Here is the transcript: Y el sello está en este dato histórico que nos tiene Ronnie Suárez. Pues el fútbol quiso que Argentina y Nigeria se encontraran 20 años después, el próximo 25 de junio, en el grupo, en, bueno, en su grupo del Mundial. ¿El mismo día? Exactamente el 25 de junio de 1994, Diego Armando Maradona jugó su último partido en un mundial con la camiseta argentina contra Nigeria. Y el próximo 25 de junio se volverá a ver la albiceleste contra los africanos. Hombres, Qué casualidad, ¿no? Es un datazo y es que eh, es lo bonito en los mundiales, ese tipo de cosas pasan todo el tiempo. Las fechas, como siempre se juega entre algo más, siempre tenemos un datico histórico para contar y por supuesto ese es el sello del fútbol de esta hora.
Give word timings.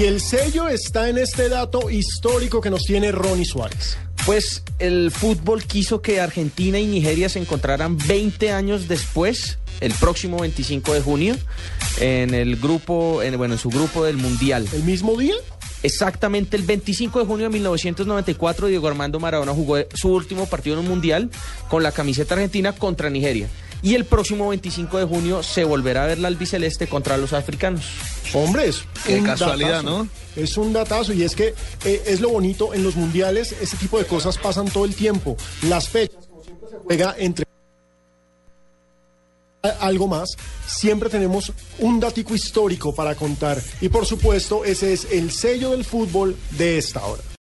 Y 0.00 0.04
el 0.04 0.22
sello 0.22 0.66
está 0.66 1.10
en 1.10 1.18
este 1.18 1.50
dato 1.50 1.90
histórico 1.90 2.62
que 2.62 2.70
nos 2.70 2.84
tiene 2.84 3.12
Ronnie 3.12 3.44
Suárez. 3.44 3.98
Pues 4.24 4.62
el 4.78 5.10
fútbol 5.10 5.64
quiso 5.64 6.00
que 6.00 6.22
Argentina 6.22 6.78
y 6.78 6.86
Nigeria 6.86 7.28
se 7.28 7.38
encontraran 7.38 7.98
20 7.98 8.50
años 8.50 8.88
después, 8.88 9.58
el 9.80 9.92
próximo 9.92 10.38
25 10.38 10.94
de 10.94 11.02
junio, 11.02 11.36
en 12.00 12.32
el 12.32 12.56
grupo, 12.56 13.22
en, 13.22 13.36
bueno, 13.36 13.52
en 13.52 13.60
su 13.60 13.68
grupo 13.68 14.02
del 14.02 14.16
Mundial. 14.16 14.66
¿El 14.72 14.84
mismo 14.84 15.18
día? 15.18 15.34
Exactamente 15.82 16.56
el 16.56 16.62
25 16.62 17.18
de 17.18 17.26
junio 17.26 17.46
de 17.48 17.52
1994, 17.52 18.68
Diego 18.68 18.88
Armando 18.88 19.20
Maradona 19.20 19.52
jugó 19.52 19.76
su 19.92 20.14
último 20.14 20.46
partido 20.46 20.76
en 20.76 20.80
un 20.80 20.88
mundial 20.88 21.28
con 21.68 21.82
la 21.82 21.92
camiseta 21.92 22.32
argentina 22.32 22.72
contra 22.72 23.10
Nigeria. 23.10 23.50
Y 23.82 23.94
el 23.94 24.04
próximo 24.04 24.48
25 24.48 24.98
de 24.98 25.04
junio 25.04 25.42
se 25.42 25.64
volverá 25.64 26.04
a 26.04 26.06
ver 26.06 26.18
la 26.18 26.28
albiceleste 26.28 26.86
contra 26.86 27.16
los 27.16 27.32
africanos. 27.32 27.84
Hombres, 28.34 28.84
Qué 29.06 29.22
casualidad, 29.22 29.82
¿no? 29.82 30.08
Es 30.36 30.56
un 30.56 30.72
datazo 30.72 31.12
y 31.12 31.22
es 31.22 31.34
que 31.34 31.54
eh, 31.84 32.02
es 32.06 32.20
lo 32.20 32.30
bonito 32.30 32.74
en 32.74 32.84
los 32.84 32.94
mundiales, 32.96 33.52
ese 33.60 33.76
tipo 33.76 33.98
de 33.98 34.04
cosas 34.04 34.38
pasan 34.38 34.68
todo 34.68 34.84
el 34.84 34.94
tiempo. 34.94 35.36
Las 35.62 35.88
fechas, 35.88 36.26
como 36.26 36.44
siempre 36.44 36.68
se 36.70 36.76
juega 36.76 37.14
entre 37.18 37.46
algo 39.80 40.08
más, 40.08 40.36
siempre 40.66 41.10
tenemos 41.10 41.52
un 41.78 42.00
datico 42.00 42.34
histórico 42.34 42.94
para 42.94 43.14
contar 43.14 43.60
y 43.80 43.88
por 43.88 44.06
supuesto 44.06 44.64
ese 44.64 44.92
es 44.92 45.06
el 45.10 45.30
sello 45.30 45.72
del 45.72 45.84
fútbol 45.84 46.36
de 46.52 46.78
esta 46.78 47.04
hora. 47.04 47.22